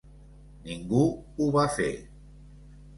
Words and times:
Ningú 0.69 1.03
ho 1.37 1.51
va 1.59 1.69
fer. 1.79 1.95